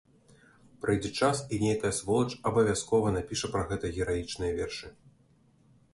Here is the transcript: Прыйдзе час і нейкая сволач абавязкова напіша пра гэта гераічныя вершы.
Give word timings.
Прыйдзе 0.85 1.11
час 1.27 1.37
і 1.57 1.59
нейкая 1.65 1.91
сволач 1.99 2.31
абавязкова 2.53 3.13
напіша 3.19 3.47
пра 3.57 3.63
гэта 3.73 3.85
гераічныя 3.99 4.51
вершы. 4.61 4.87